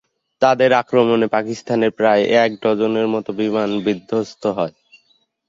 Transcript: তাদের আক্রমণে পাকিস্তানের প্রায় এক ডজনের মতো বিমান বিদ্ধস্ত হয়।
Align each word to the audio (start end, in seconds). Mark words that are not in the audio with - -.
তাদের 0.41 0.69
আক্রমণে 0.73 1.27
পাকিস্তানের 1.27 1.91
প্রায় 1.91 2.23
এক 2.37 2.51
ডজনের 2.61 3.07
মতো 3.07 3.29
বিমান 3.33 3.69
বিদ্ধস্ত 3.85 4.43
হয়। 4.57 4.73